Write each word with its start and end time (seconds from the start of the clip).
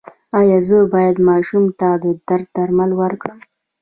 ایا 0.39 0.57
زه 0.67 0.77
باید 0.93 1.17
ماشوم 1.29 1.65
ته 1.79 1.89
د 2.03 2.05
درد 2.27 2.47
درمل 2.55 2.91
ورکړم؟ 3.01 3.39